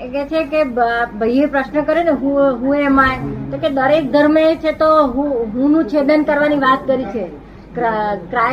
એ 0.00 0.08
કે 0.08 0.24
છે 0.24 0.44
કે 0.44 0.64
ભાઈએ 0.64 1.46
પ્રશ્ન 1.46 1.82
કર્યો 1.82 2.02
ને 2.02 2.10
હું 2.10 2.56
હું 2.58 2.76
એમાં 2.76 3.14
તો 3.50 3.58
કે 3.58 3.70
દરેક 3.70 4.10
ધર્મે 4.10 4.56
છે 4.56 4.72
તો 4.72 5.06
હું 5.06 5.46
હુંનું 5.54 5.84
છેદન 5.84 6.22
કરવાની 6.22 6.56
વાત 6.56 6.86
કરી 6.86 7.04
છે. 7.04 7.50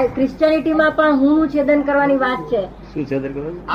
ક્રિશ્ચિયનિટીમાં 0.07 0.91
પણ 0.91 1.15
હુંનું 1.15 1.49
છેદન 1.49 1.81
કરવાની 1.81 2.17
વાત 2.17 2.39
છે. 2.53 2.65
શું 2.65 3.05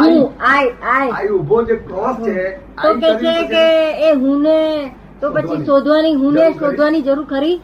હું 0.00 0.32
આઈ. 0.40 0.68
આઈ 1.10 1.28
ઊભો 1.28 1.62
જે 1.62 1.76
ક્રોસ 1.76 2.16
છે 2.28 2.56
તો 2.56 2.94
કે 2.94 3.14
છે 3.14 3.42
કે 3.48 3.90
એ 4.08 4.12
હુંને 4.12 4.90
તો 5.20 5.30
પછી 5.30 5.64
શોધવાની. 5.64 6.14
હુંને 6.14 6.52
શોધવાની 6.52 7.02
જરૂર 7.02 7.24
ખરી? 7.24 7.60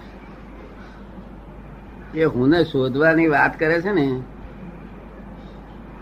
એ 2.14 2.24
હુંને 2.24 2.64
શોધવાની 2.64 3.26
વાત 3.26 3.58
કરે 3.58 3.80
છે 3.80 3.92
ને 3.92 4.20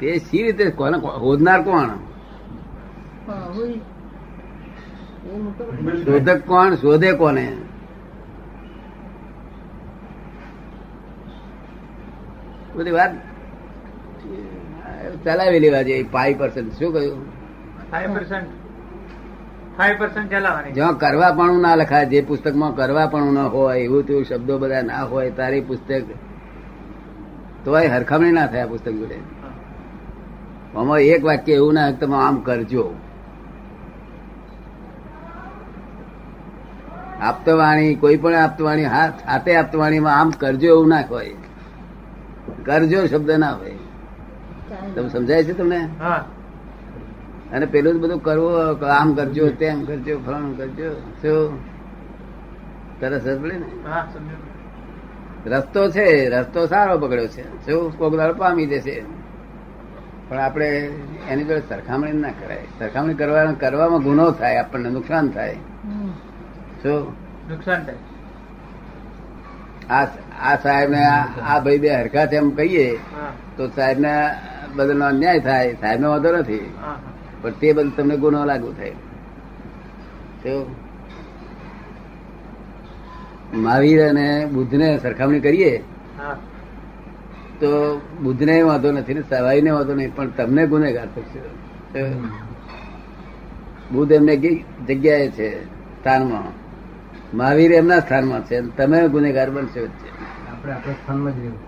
તે 0.01 0.19
સી 0.19 0.43
રીતે 0.43 0.71
કોને 0.71 0.99
હોદનાર 0.99 1.63
કોણ 1.63 1.79
હા, 1.79 1.85
હું- 1.85 1.95
એ 1.95 1.95
મોટો 1.95 2.05
પ્રશ્ન. 2.05 3.16
શોધક 6.05 6.47
કોણ? 6.47 6.75
શોધે 6.75 7.13
કોને? 7.13 7.53
બધી 12.75 12.91
વાત 12.91 13.11
ચલાવી 15.25 15.59
લેવા 15.59 15.83
જોઈએ 15.83 16.03
ફાઈવ 16.03 16.39
પર્સન્ટ 16.39 16.73
શું 16.73 16.93
કહ્યું? 16.93 17.25
ફાઈવ 19.77 19.99
પર્સન્ટ 19.99 20.31
જ્યાં 20.75 20.99
કરવા 20.99 21.33
પણ 21.33 21.61
ના 21.61 21.75
લખાય 21.75 22.07
જે 22.07 22.23
પુસ્તકમાં 22.23 22.77
કરવા 22.77 23.07
પણ 23.07 23.33
ના 23.33 23.47
હોય 23.47 23.81
એવું 23.81 24.07
તેવું 24.07 24.25
શબ્દો 24.25 24.59
બધા 24.59 24.83
ના 24.83 25.03
હોય 25.05 25.31
તારી 25.31 25.61
પુસ્તક 25.61 26.05
તોય 27.65 27.89
હરખામણી 27.89 28.33
ના 28.33 28.47
થાય 28.47 28.67
પુસ્તક 28.67 28.93
જોડે. 28.93 29.19
આમાં 30.77 31.01
એક 31.01 31.25
વાક્ય 31.25 31.53
એવું 31.53 31.75
ના 31.75 31.91
તમે 31.91 32.17
આમ 32.17 32.41
કરજો. 32.41 32.95
આપતવાણી 37.21 37.95
કોઈ 37.95 38.17
પણ 38.17 38.35
આપતવાણી 38.35 38.85
હાથ 38.85 39.13
હાથે 39.27 39.57
આપતવાણીમાં 39.57 40.21
આમ 40.21 40.31
કરજો 40.31 40.67
એવું 40.67 40.89
ના 40.89 41.01
હોય. 41.01 41.35
કરજો 42.65 43.07
શબ્દ 43.07 43.31
ના 43.31 43.53
હોય. 43.53 43.75
તમે 44.95 45.09
સમજાય 45.09 45.45
છે 45.45 45.53
તમને? 45.53 45.89
અને 47.53 47.67
પેલું 47.67 47.95
જ 47.95 47.97
બધું 47.97 48.23
કરવું 48.23 48.87
આમ 48.87 49.15
કરજો 49.15 49.49
તેમ 49.49 49.85
કરજો 49.85 50.19
ફલાણું 50.19 50.57
કરજો 50.57 50.93
શું? 50.93 51.59
તરસ 53.01 53.23
પડે 53.23 53.57
ને? 53.57 53.67
રસ્તો 55.47 55.91
છે 55.91 56.29
રસ્તો 56.29 56.67
સારો 56.67 56.99
પકડ્યો 56.99 57.27
છે. 57.27 57.67
શું? 57.67 57.99
કોક 57.99 58.17
દાડો 58.17 58.35
પામી 58.35 58.67
જશે. 58.67 59.05
પણ 60.29 60.39
આપણે 60.39 60.91
એની 61.29 61.45
જોડે 61.45 61.63
સરખામણી 61.69 62.13
ના 62.13 62.29
કરાય. 62.29 62.63
સરખામણી 62.79 63.15
કરવા 63.15 63.53
કરવામાં 63.53 64.03
ગુનો 64.03 64.31
થાય 64.31 64.57
આપણને 64.57 64.91
નુકસાન 64.91 65.29
થાય. 65.29 65.57
શું 66.87 67.07
નુકસાન 67.51 67.81
થાય. 67.85 67.95
આ 69.91 70.05
આ 70.43 70.57
સાહેબ 70.63 70.91
ને 70.91 71.03
આ 71.43 71.59
ભાઈ 71.61 71.79
બે 71.79 71.91
હરખા 71.91 72.23
એમ 72.33 72.51
કહીએ 72.51 72.87
તો 73.57 73.69
સાહેબ 73.69 73.99
ને 74.01 74.13
બદલનો 74.77 75.05
અન્યાય 75.05 75.41
થાય 75.41 75.73
સાહેબ 75.73 76.01
નો 76.01 76.11
વાંધો 76.11 76.31
નથી. 76.37 76.65
પણ 77.43 77.51
તે 77.51 77.73
બધું 77.73 77.97
તમને 77.97 78.17
ગુનો 78.17 78.45
લાગુ 78.45 78.73
થાય. 78.73 78.95
મહાવીર 83.55 84.01
અને 84.09 84.27
બુદ્ધને 84.47 84.99
સરખામણી 85.03 85.41
કરીએ 85.41 85.79
તો 87.61 87.71
બુદ્ધ 88.23 88.43
ને 88.43 88.63
વાંધો 88.63 88.93
નથી 88.93 89.15
ને 89.15 89.23
સવાઈને 89.31 89.71
વાંધો 89.71 89.95
નહીં 89.95 90.15
પણ 90.17 90.29
તમને 90.29 90.67
ગુનેગાર 90.67 91.09
થશે. 91.15 91.41
બુદ્ધ 93.93 94.13
એમને 94.13 94.37
કઈ 94.37 94.65
જગ્યાએ 94.89 95.29
છે? 95.31 95.51
સ્થાનમાં? 95.65 96.66
મહાવીર 97.35 97.73
એમના 97.73 97.99
સ્થાનમાં 98.01 98.45
છે. 98.47 98.61
તમે 98.61 99.09
ગુનેગાર 99.09 99.51
બનશો 99.51 99.81
વચ્ચે 99.81 100.09
આપણે 100.49 100.73
આપણે 100.73 100.95
સ્થાનમાં 100.95 101.33
જ 101.33 101.39
રહેવું. 101.39 101.61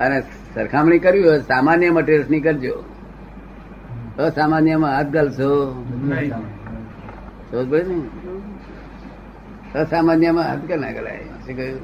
અને 0.00 0.20
સરખામણી 0.54 0.98
કરવી 0.98 1.24
હોય 1.24 1.38
સામાન્ય 1.40 1.90
મટીરિયલ્સની 1.90 2.40
કરજો 2.40 2.84
અસામાન્યમાં 4.18 4.90
હાથ 4.90 5.06
ગાલશો 5.06 5.84
ને? 6.08 6.30
અસામાન્યમાં 9.80 10.44
હાથ 10.44 10.58
કે 10.58 10.76
ના 10.76 10.92
ગલાય 10.92 11.18
શું 11.18 11.56
કહ્યું? 11.56 11.80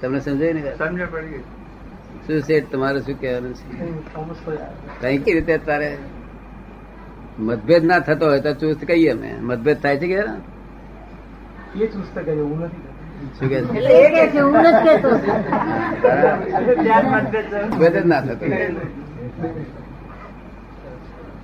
તમને 0.00 0.20
સમજાય 0.20 0.52
ને? 0.52 0.74
સમજ 0.78 1.08
પડી 1.10 1.26
ગઈ. 1.26 1.42
શું 2.26 2.40
શેઠ 2.40 2.70
તમારે 2.72 3.00
શું 3.00 3.20
કહેવાનું 3.20 3.54
છે? 3.54 3.66
કઈ 5.00 5.18
કઈ 5.18 5.32
રીતે 5.32 5.58
તારે 5.58 5.90
મતભેદ 7.38 7.84
ના 7.84 7.98
થતો 7.98 8.26
હોય 8.26 8.40
તો 8.40 8.52
ચુસ્ત 8.54 8.84
કહીએ 8.84 9.10
અમે. 9.10 9.30
મતભેદ 9.40 9.78
થાય 9.82 9.96
છે 9.98 10.06
કે 10.06 10.18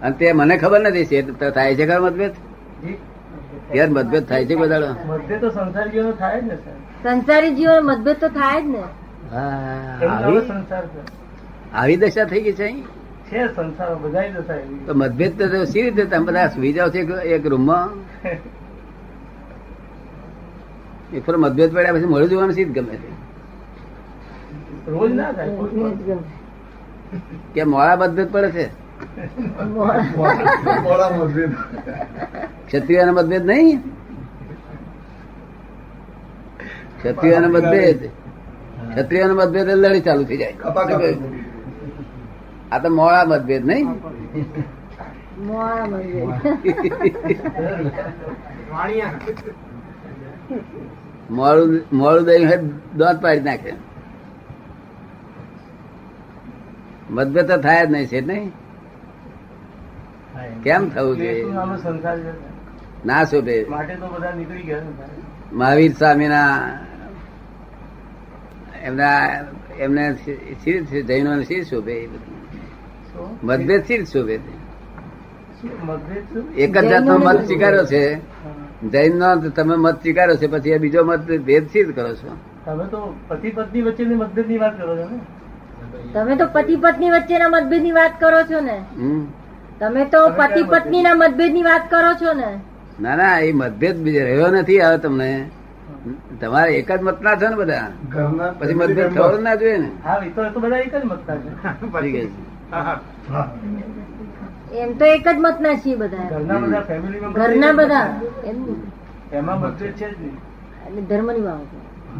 અને 0.03 0.15
તે 0.19 0.33
મને 0.33 0.57
ખબર 0.57 0.81
નથી 0.81 1.23
થાય 1.55 1.75
છે 1.75 1.87
ખરો 1.87 2.03
મતભેદ? 2.07 2.33
યાર 3.75 3.91
મતભેદ 3.91 4.25
થાય 4.27 4.45
છે 4.47 4.55
બધા 4.55 4.97
મતભેદ 5.09 5.41
તો 5.41 5.49
સંસારીઓ 5.51 6.13
થાય 6.13 6.41
જ 6.41 6.45
ને 6.45 6.57
સંસારી 7.03 7.55
જીવન 7.55 7.83
મતભેદ 7.85 8.17
તો 8.17 8.29
થાય 8.29 8.63
જ 8.63 8.67
ને. 8.67 8.83
આવી 11.75 11.97
દશા 11.97 12.25
થઈ 12.25 12.43
ગઈ 12.43 12.53
છે 12.53 12.65
અહીં? 12.65 12.85
છે 13.33 13.55
સંસાર 13.57 13.95
બધા 13.95 14.23
દશા 14.23 14.55
તો 14.87 14.95
મતભેદ 14.95 15.43
તો 15.43 15.65
સી 15.65 15.83
રીતે 15.83 16.05
તમે 16.05 16.27
બધા 16.27 16.49
સુઈ 16.49 16.73
જાવ 16.73 16.89
છો 16.89 16.99
એક- 16.99 17.23
એક 17.23 17.47
રૂમમાં? 17.47 17.89
એક 21.15 21.27
ફર 21.27 21.37
મતભેદ 21.37 21.75
પડ્યા 21.75 21.93
પછી 21.93 22.05
મળી 22.05 22.29
જવાનું 22.29 22.53
સીધ 22.53 22.75
ગમે 22.75 22.97
છે? 22.97 23.25
રોજ 24.91 25.15
ના 25.15 25.33
થાય. 25.33 25.57
કે 27.55 27.65
મોડા 27.65 27.97
મતભેદ 27.97 28.33
પડે 28.33 28.51
છે? 28.51 28.69
ક્ષત્રિય 32.67 33.05
મતભેદ. 33.05 33.47
નહીં? 33.47 33.81
ક્ષત્રિય 37.03 37.39
મતભેદ. 37.39 38.11
ક્ષત્રિય 38.95 39.25
મતભેદ 39.41 39.69
લડી 39.69 40.01
ચાલુ 40.01 40.25
થઈ 40.25 40.37
જાય. 40.37 40.55
આ 42.73 42.79
તો 42.79 42.89
મોડા 42.95 43.25
મતભેદ 43.25 43.63
નહીં? 43.67 43.87
મોડું 51.31 51.71
મોડું 51.93 52.25
દહીં 52.25 52.45
હોય 52.49 52.61
દાંત 52.99 53.19
પાડી 53.23 53.47
નાખે. 53.49 53.73
મતભેદ 57.11 57.47
તો 57.51 57.57
થાય 57.57 57.87
જ 57.87 57.89
નહીં 57.91 58.07
છે 58.07 58.21
નહીં? 58.21 58.53
કેમ 60.63 60.83
થવું 60.89 61.15
જોઈએ? 61.17 61.45
ના 63.07 63.23
શોભે. 63.25 63.57
માટે 63.71 63.95
તો 63.95 64.07
બધા 64.07 64.33
નીકળી 64.39 64.63
ગયા 64.63 64.81
ને 64.81 64.93
મહાવીર 65.53 65.93
સ્વામીના 65.93 66.51
એમના 68.85 69.19
એમને 69.79 70.05
શી 70.63 71.03
જૈનો 71.03 71.43
શી 71.43 71.65
શોભે 71.65 71.93
એ 71.93 72.07
બધું? 72.07 72.39
મતભેદ 73.43 73.83
શી 73.85 74.07
શોભે? 74.07 74.41
એક 76.57 76.79
જ 76.79 76.89
જાતનો 76.89 77.19
મત 77.19 77.45
સ્વીકાર્યો 77.45 77.85
છે. 77.85 78.21
જૈન 78.85 79.17
નો 79.17 79.51
તમે 79.51 79.77
મત 79.77 80.01
સ્વીકાર્યો 80.01 80.37
છે 80.37 80.47
પછી 80.47 80.79
બીજો 80.79 81.05
મત 81.05 81.21
ભેદ 81.45 81.65
શી 81.73 81.85
કરો 81.85 82.15
છો? 82.15 82.31
તમે 82.65 82.85
તો 82.87 83.15
પતિ 83.29 83.51
પત્ની 83.51 83.83
વચ્ચેની 83.83 84.15
મતભેદની 84.15 84.59
વાત 84.59 84.77
કરો 84.79 84.97
છો 84.97 85.07
ને? 85.11 85.19
તમે 86.13 86.37
તો 86.37 86.47
પતિ 86.47 86.77
પત્ની 86.77 87.11
વચ્ચેના 87.11 87.49
મતભેદની 87.49 87.93
વાત 87.93 88.21
કરો 88.21 88.43
છો 88.43 88.61
ને? 88.61 88.77
હમ? 88.99 89.25
તમે 89.81 90.05
તો 90.05 90.21
પતિ 90.29 90.63
પત્ની 90.63 91.03
ના 91.03 91.15
મતભેદની 91.15 91.63
વાત 91.63 91.91
કરો 91.91 92.15
છો 92.15 92.33
ને? 92.33 92.51
ના 93.01 93.17
ના 93.17 93.39
એ 93.39 93.53
મતભેદ 93.53 93.97
બીજો 93.97 94.21
રહ્યો 94.21 94.51
નથી 94.51 94.81
આવે 94.81 94.99
તમને. 94.99 95.31
તમારે 96.41 96.73
એક 96.75 96.91
જ 96.91 97.01
મત 97.03 97.19
ના 97.21 97.37
છે 97.37 97.47
ને 97.49 97.57
બધા? 97.57 97.87
પછી 98.59 98.75
મતભેદ 98.75 99.09
થવો 99.15 99.39
ના 99.39 99.55
જોઈએ 99.55 99.79
ને? 99.79 99.89
હા 100.05 100.19
એ 100.19 100.31
તો 100.31 100.41
એ 100.45 100.51
તો 100.51 100.59
બધા 100.61 100.77
એક 100.79 100.95
જ 100.95 101.05
મતતા 101.05 101.37
છે. 101.37 101.51
છે. 102.15 102.29
હા, 102.71 102.97
હા. 103.29 103.47
એમ 104.75 104.91
તો 104.95 105.05
એક 105.07 105.27
જ 105.27 105.39
મત 105.39 105.57
ના 105.61 105.77
છીએ 105.77 105.97
બધા. 105.97 106.27
ઘરના 107.35 107.73
બધા 107.73 108.07
એમ 108.45 108.59
એમાં 109.33 109.59
મતભેદ 109.61 109.93
છે 109.93 110.07
એટલે 110.07 111.01
ધર્મની 111.03 111.41
બાબત. 111.41 111.71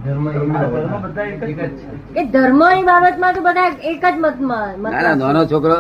ધર્મ 0.05 0.25
ધર્મ 0.31 0.95
બધા 1.03 1.25
એક 1.25 1.43
જ 1.43 1.59
છે. 1.59 1.67
એ 2.15 2.25
ધર્મની 2.27 2.85
બાબતમાં 2.85 3.35
તો 3.35 3.41
બધા 3.41 3.71
એક 3.85 4.05
જ 4.05 4.17
મતમાં 4.19 4.81
નાનો 5.17 5.45
છોકરો 5.47 5.79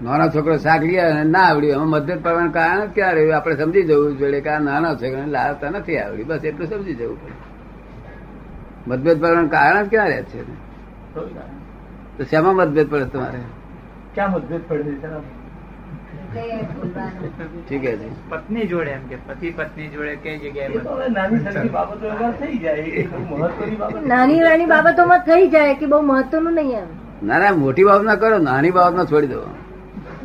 નાનો 0.00 0.28
છોકરો 0.28 0.56
શાક 0.56 0.82
લઈ 0.82 0.96
અને 0.96 1.24
ના 1.24 1.46
આવડ્યું 1.48 1.74
એમાં 1.74 1.88
મતભેદ 1.88 2.20
પડવાનું 2.22 2.52
કારણ 2.52 2.86
જ 2.86 2.90
ક્યાં 2.94 3.14
રહ્યું? 3.14 3.36
આપણે 3.36 3.56
સમજી 3.56 3.82
જવું 3.82 4.18
જોઈએ 4.18 4.40
કે 4.40 4.50
આ 4.50 4.58
નાનો 4.58 4.94
છોકરો 4.94 5.26
લાવતા 5.26 5.70
નથી 5.70 5.98
આવડ્યું 5.98 6.28
બસ 6.28 6.44
એટલું 6.44 6.68
સમજી 6.68 6.94
જવું 6.94 7.18
પડે. 7.22 7.34
મતભેદ 8.86 9.16
પડવાનું 9.20 9.50
કારણ 9.50 9.84
જ 9.84 9.88
ક્યાં 9.88 10.08
રહે 10.08 10.22
છે? 10.22 10.40
તો 12.16 12.24
શેમાં 12.24 12.54
મતભેદ 12.56 12.90
પડે 12.90 13.04
તમારે? 13.04 13.40
ક્યાં 14.14 14.32
મતભેદ 14.32 14.62
પડે 14.68 14.90
ઠીક 17.66 17.82
છે. 17.82 18.08
પત્ની 18.30 18.66
જોડે 18.66 18.90
એમ 18.90 19.02
કે 19.08 19.16
પતિ 19.26 19.50
પત્ની 19.50 19.88
જોડે 19.88 20.14
કઈ 20.16 20.38
જગ્યાએ 20.38 21.08
નાની 21.08 21.68
બાબતો 21.68 22.06
થઈ 22.40 22.58
જાય. 22.58 23.06
બાબત 23.80 24.06
નાની 24.06 24.40
નાની 24.40 24.66
બાબતોમાં 24.66 25.20
થઈ 25.26 25.48
જાય 25.48 25.74
કે 25.74 25.86
બહુ 25.86 26.00
મહત્વનું 26.00 26.54
નહીં 26.54 26.78
એમ. 26.78 26.88
ના 27.26 27.38
ના 27.38 27.52
મોટી 27.52 27.84
બાબતમાં 27.84 28.18
કરો 28.20 28.38
નાની 28.38 28.70
બાબતમાં 28.70 29.06
છોડી 29.06 29.26
દો. 29.26 29.42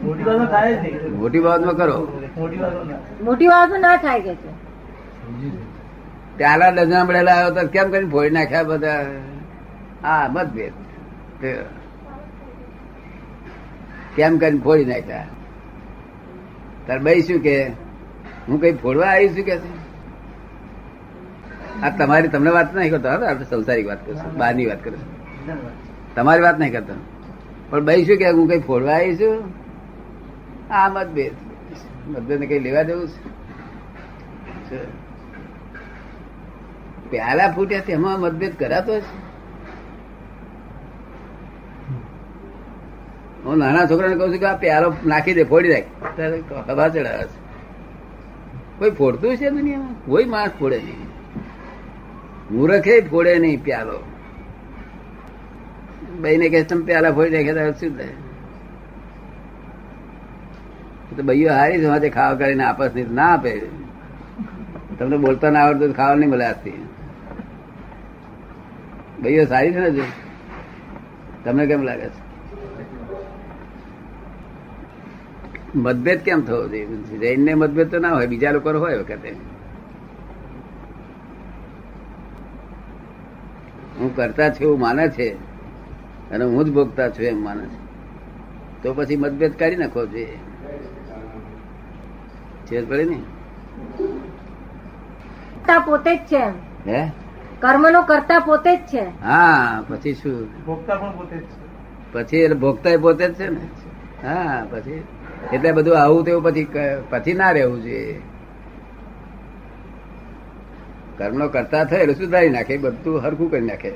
મોટી 0.04 1.40
બાબતમાં 1.40 1.76
કરો. 1.76 2.22
મોટી 2.38 2.58
બાબતો 2.58 2.84
ના. 2.84 2.98
મોટી 3.24 3.48
બાબતો 3.48 3.78
ના 3.78 3.96
થાય 3.98 4.20
કે 4.22 4.36
છે. 4.36 4.52
પ્યાલા 6.38 6.70
ડઝન 6.70 7.08
મળેલા 7.08 7.32
આવ્યો 7.32 7.52
તો 7.52 7.68
કેમ 7.68 7.92
કરીને 7.92 8.10
ફોડી 8.10 8.30
નાખ્યા 8.30 8.64
બધા? 8.64 9.06
હા 10.04 10.28
મતભેદ. 10.32 10.74
કેમ 14.16 14.38
કરીને 14.38 14.60
ફોડી 14.60 14.86
નાખ્યા? 14.86 15.26
તાર 16.88 17.00
ભાઈ 17.00 17.22
શું 17.22 17.40
કે? 17.40 17.72
હું 18.48 18.62
કઈ 18.62 18.74
ફોડવા 18.74 19.08
આવી 19.08 19.30
છું 19.30 19.44
કે 19.44 19.60
આ 21.84 21.90
તમારી 21.90 22.28
તમને 22.28 22.50
વાત 22.50 22.76
નહીં 22.76 22.92
કરતો 22.92 23.10
હા 23.10 23.16
આપણે 23.16 23.46
સંસારિક 23.46 23.88
વાત 23.88 24.06
કરશું 24.06 24.38
બહારની 24.38 24.66
વાત 24.66 24.84
કરશું. 24.84 25.10
તમારી 26.16 26.42
વાત 26.42 26.60
નહીં 26.60 26.72
કરતો. 26.72 26.94
પણ 27.70 27.86
ભાઈ 27.86 28.06
શું 28.06 28.18
કે 28.18 28.30
હું 28.30 28.50
કઈ 28.50 28.60
ફોડવા 28.60 28.94
આવી 28.94 29.16
છું? 29.16 29.67
આ 30.72 30.90
મતભેદ 30.90 31.34
મતભેદ 32.08 32.40
ને 32.40 32.46
કઈ 32.46 32.60
લેવા 32.60 32.84
દેવું 32.84 33.08
છે? 33.08 33.38
પ્યાલા 37.10 37.52
ફૂટ્યા 37.52 37.80
તેમાં 37.80 38.20
મતભેદ 38.20 38.60
કરાતો 38.60 39.00
છે 39.00 39.28
હું 43.44 43.58
નાના 43.58 43.86
છોકરાને 43.86 44.16
કહું 44.16 44.34
છું 44.34 44.40
કે 44.40 44.46
આ 44.46 44.56
પ્યાલો 44.56 44.94
નાખી 45.06 45.34
દે, 45.34 45.44
ફોડી 45.44 45.70
નાખ. 45.70 45.84
ત્યારે 46.16 46.44
હવા 46.68 46.90
ચડાવે 46.90 47.24
છે. 47.24 47.48
કોઈ 48.80 48.90
ફોડતું 48.90 49.38
છે 49.38 49.50
દુનિયામાં? 49.50 50.06
કોઈ 50.06 50.26
માણસ 50.26 50.52
ફોડે 50.60 50.78
નહીં. 50.78 51.08
મૂરખે 52.52 53.02
ફોડે 53.02 53.40
નહીં 53.40 53.64
પ્યાલો. 53.64 54.00
બઈને 56.20 56.50
કહે, 56.50 56.64
તમે 56.64 56.86
પ્યાલા 56.86 57.12
ફોડી 57.12 57.30
નાખ્યા 57.30 57.72
તો 57.72 57.72
શું 57.72 57.98
થાય? 57.98 58.08
તો 61.16 61.24
ભાઈઓ 61.24 61.54
હારી 61.54 61.82
સમાજે 61.82 62.10
ખાવા 62.10 62.36
કરીને 62.36 62.64
આપસ 62.64 62.92
નહીં 62.96 63.14
ના 63.14 63.34
આપે. 63.34 63.62
તમને 65.00 65.18
બોલતા 65.18 65.50
ના 65.50 65.60
આવડતું 65.60 65.94
ખાવા 65.94 66.16
નહીં 66.16 66.30
મળે 66.30 66.46
આજથી. 66.46 66.86
ભાઈઓ 69.24 69.46
સારી 69.46 69.72
છે 69.72 69.80
ને? 69.80 70.04
તમને 71.44 71.66
કેમ 71.66 71.82
લાગે 71.82 72.10
છે? 72.10 72.28
મતભેદ 75.76 76.20
કેમ 76.20 76.42
થવો 76.42 76.68
જોઈએ? 76.68 76.86
જૈનને 76.86 77.54
મતભેદ 77.54 77.92
તો 77.92 78.00
ના 78.00 78.14
હોય, 78.14 78.28
બીજા 78.28 78.52
લોકો 78.52 78.72
હોય 78.72 78.98
વખતે. 78.98 79.36
હું 84.00 84.16
કરતા 84.16 84.50
છું 84.50 84.62
એવું 84.62 84.80
માને 84.80 85.10
છે 85.10 85.34
અને 86.32 86.46
હું 86.46 86.66
જ 86.66 86.72
ભોગતા 86.72 87.10
છું 87.10 87.26
એમ 87.26 87.44
માને 87.44 87.66
છે. 87.66 87.88
તો 88.84 88.94
પછી 88.94 89.16
મતભેદ 89.16 89.54
કાઢી 89.54 89.76
નાખો 89.76 90.06
જોઈએ. 90.06 90.38
છે 92.68 92.86
પડે 92.86 93.04
ને? 93.04 93.20
કરતા 95.66 95.80
પોતે 95.80 96.16
જ 96.16 96.20
છે 96.20 96.44
હે? 96.92 97.12
કર્મનો 97.60 98.02
કરતા 98.02 98.40
પોતે 98.40 98.76
જ 98.76 98.80
છે. 98.80 99.24
હા 99.24 99.84
પછી 99.88 100.14
શું? 100.14 100.66
ભોગતા 100.66 100.96
પણ 100.96 101.12
પોતે 101.12 101.38
જ 101.38 101.42
છે. 101.42 102.14
પછી 102.14 102.38
એટલે 102.38 102.56
ભોગતા 102.56 102.98
પોતે 103.02 103.28
જ 103.28 103.34
છે 103.34 103.50
ને? 103.50 103.60
હા 104.28 104.66
પછી? 104.72 105.04
એટલે 105.54 105.72
બધું 105.72 106.02
આવું 106.02 106.26
તેવું 106.26 106.44
પછી 106.44 106.68
પછી 107.10 107.34
ના 107.34 107.52
રહેવું 107.52 107.84
જોઈએ. 107.84 108.22
કર્મનો 111.18 111.48
કરતા 111.48 111.84
થાય 111.84 112.00
એટલે 112.00 112.14
સુધારી 112.14 112.50
નાખે? 112.50 112.78
બધું 112.78 113.22
હરખું 113.22 113.52
કરી 113.52 113.62
નાખે. 113.62 113.92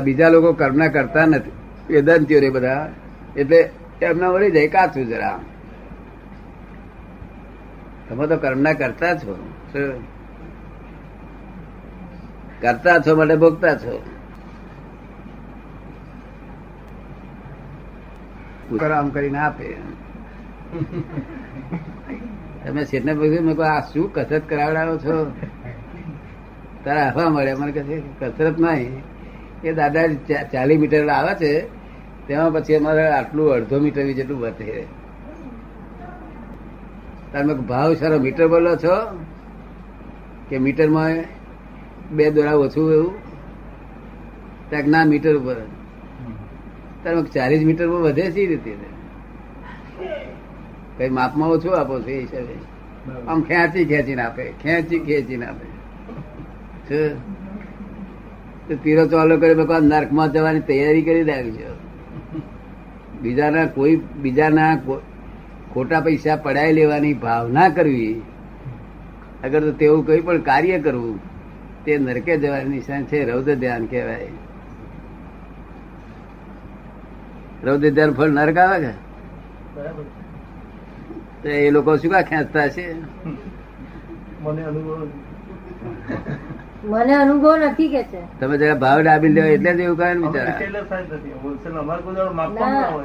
બીજા 0.00 0.28
લોકો 0.28 0.52
કર્મના 0.52 0.88
કરતા 0.88 1.26
નથી. 1.26 1.50
વેદાંતિઓ 1.88 2.40
રે 2.40 2.50
બધા. 2.50 2.88
એટલે 3.36 3.70
એમના 4.02 4.28
વળી 4.28 4.50
જાય 4.50 4.68
કાચું 4.68 5.06
જરા. 5.06 5.40
તમે 8.08 8.26
તો 8.26 8.36
કર્મના 8.36 8.72
કરતા 8.72 9.14
છો. 9.14 9.52
કરતા 12.60 12.98
છો 12.98 13.16
માટે 13.16 13.36
ભોગતા 13.36 13.74
છો. 13.74 14.04
આમ 18.94 19.08
કરીને 19.08 19.38
આપે. 19.38 19.76
તમે 22.64 22.84
શેઠને 22.84 23.14
પૂછ્યું, 23.14 23.46
મેં 23.46 23.76
આ 23.76 23.80
શું 23.80 24.12
કસરત 24.14 24.48
કરાવડાવો 24.48 24.96
છો? 24.96 25.32
તારા 26.84 27.10
હવા 27.10 27.28
મળે. 27.28 27.54
મને 27.54 27.72
કહે 27.72 28.02
કસરત 28.20 28.58
નહીં. 28.58 29.02
એ 29.64 29.72
દાદા 29.72 30.02
ચાલીસ 30.52 30.80
મીટર 30.80 31.08
આવે 31.08 31.34
છે. 31.34 31.60
તેમાં 32.28 32.52
પછી 32.52 32.74
અમારે 32.74 33.08
આટલું 33.12 33.52
અડધો 33.52 33.80
મીટર 33.80 34.02
જેટલું 34.02 34.40
વધે. 34.40 34.86
તમે 37.34 37.54
ભાવ 37.54 37.94
સારો 37.94 38.18
મીટર 38.18 38.46
બોલો 38.48 38.76
છો? 38.76 39.18
કે 40.50 40.58
મીટરમાં 40.58 41.24
બે 42.10 42.30
દોરા 42.30 42.52
ઓછું 42.54 42.92
એવું? 42.92 43.14
ત્યાં 44.70 44.90
ના 44.90 45.04
મીટર 45.04 45.36
ઉપર. 45.36 45.56
તમે 47.04 47.22
ચાલીસ 47.22 47.64
મીટર 47.64 47.86
પર 47.88 48.00
વધે 48.02 48.30
છે 48.30 48.46
રીતે 48.46 48.76
કઈ 50.98 51.08
માપમાં 51.08 51.48
ઓછું 51.48 51.78
આપો 51.80 52.00
છો 52.00 52.10
એ 52.10 52.20
હિસાબે. 52.20 52.56
આમ 53.28 53.42
ખેંચી 53.42 53.84
ખેંચીને 53.84 54.22
આપે 54.22 54.52
ખેંચી 54.62 54.98
ખેંચીને 54.98 55.46
આપે? 55.46 55.66
તો 58.68 58.76
પીરો 58.82 59.06
ચાલો 59.06 59.36
કરી 59.36 59.54
લોકો 59.54 59.78
નર્કમાં 59.78 60.32
જવાની 60.32 60.60
તૈયારી 60.60 61.02
કરી 61.02 61.24
છે 61.24 61.66
બીજાના 63.22 63.66
કોઈ 63.66 63.96
બીજાના 63.96 64.78
ખોટા 65.74 66.00
પૈસા 66.00 66.36
પડાય 66.36 66.72
લેવાની 66.72 67.14
ભાવના 67.14 67.68
કરવી 67.68 68.22
અગર 69.44 69.60
તો 69.60 69.72
તેવું 69.72 70.06
કોઈ 70.06 70.20
પણ 70.20 70.40
કાર્ય 70.40 70.78
કરવું 70.78 71.18
તે 71.84 71.98
નરકે 71.98 72.36
જવાની 72.36 72.68
નિશાન 72.68 73.04
છે 73.04 73.24
રૌદ્ર 73.24 73.54
ધ્યાન 73.54 73.86
કહેવાય. 73.86 74.28
રૌદ્ર 77.64 77.90
ધ્યાન 77.90 78.12
ફળ 78.12 78.28
નરક 78.28 78.58
આવે 78.58 78.78
કે 78.84 78.92
તો 81.42 81.48
એ 81.48 81.70
લોકો 81.70 81.96
શું 81.96 82.10
કા 82.10 82.22
ખેંચતા 82.22 82.68
છે? 82.68 82.86
મને 84.42 84.62
અનુભવ 84.62 85.08
મને 86.84 87.14
અનુભવ 87.14 87.56
નથી 87.56 87.88
કે 87.88 88.02
છે. 88.02 88.20
તમે 88.40 88.58
જરા 88.58 88.74
ભાવ 88.74 88.98
ડાબી 89.02 89.28
લેવા 89.28 89.48
એટલે 89.48 89.70
જ 89.74 89.80
એવું 89.80 89.98
કહે 89.98 90.14
ને 90.14 90.20
બિચારા. 90.20 90.58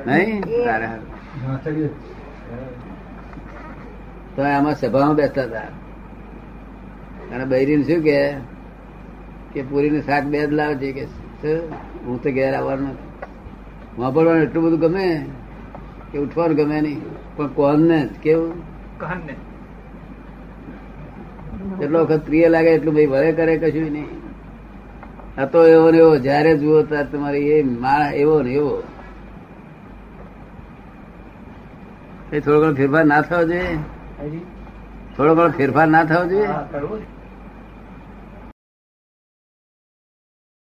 નહીં? 0.05 0.41
સારા 0.65 0.97
તો 4.36 4.44
આમાં 4.44 4.75
સભામાં 4.75 5.15
બેસતા 5.15 5.44
હતા. 5.44 5.60
અને 7.36 7.46
બૈરીને 7.46 7.84
શું 7.84 8.03
કે? 8.03 8.34
કે 9.53 9.62
પૂરીનું 9.62 10.01
શાક 10.01 10.24
બે 10.24 10.48
જ 10.48 10.50
લાવજે. 10.50 10.91
કે 10.91 11.03
હું 12.06 12.24
તો 12.24 12.32
ઘેર 12.32 12.53
આવવાનું 12.53 12.98
વાપરવાનું 14.01 14.44
એટલું 14.44 14.63
બધું 14.63 14.79
ગમે? 14.79 15.25
કે 16.12 16.18
ઉઠવાનું 16.18 16.58
ગમે 16.58 16.82
નહીં. 16.82 17.01
પણ 17.36 17.48
કોણ 17.48 17.79
ને 17.79 18.10
કેવું? 18.24 18.53
કહન 19.00 19.22
ને 19.27 19.36
એટલો 21.86 22.00
વખત 22.00 22.25
પ્રિય 22.25 22.50
લાગે 22.50 22.70
એટલું 22.70 22.94
ભાઈ 22.94 23.06
વળે 23.06 23.32
કરે 23.32 23.58
કશું 23.58 23.91
નહીં. 23.91 24.08
હતો 25.38 25.65
એવો 25.65 25.91
ને 25.91 25.98
એવો 25.98 26.18
જયારે 26.18 26.58
જુઓ 26.58 26.84
ત્યારે 26.84 27.08
તમારે 27.08 27.39
એ 27.39 27.63
માળ 27.63 28.13
એવો 28.13 28.41
ને 28.41 28.51
એવો. 28.51 28.84
એ 32.31 32.39
થોડો 32.39 32.62
ઘણો 32.62 32.74
ફેરફાર 32.74 33.05
ના 33.05 33.21
થવો 33.21 33.41
જોઈએ. 33.43 33.77
થોડો 35.17 35.36
ઘણો 35.36 35.50
ફેરફાર 35.50 35.88
ના 35.88 36.03
થવો 36.03 36.25
જોઈએ. 36.25 36.50